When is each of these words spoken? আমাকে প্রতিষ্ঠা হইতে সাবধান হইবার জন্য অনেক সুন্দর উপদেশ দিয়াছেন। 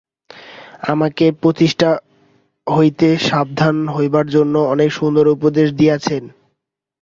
আমাকে 0.83 1.25
প্রতিষ্ঠা 1.41 1.89
হইতে 2.67 3.07
সাবধান 3.27 3.75
হইবার 3.95 4.25
জন্য 4.35 4.55
অনেক 4.73 4.89
সুন্দর 4.99 5.25
উপদেশ 5.35 5.67
দিয়াছেন। 5.79 6.23